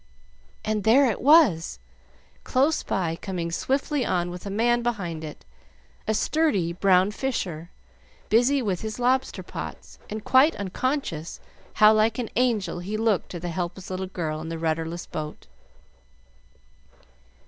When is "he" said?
12.79-12.97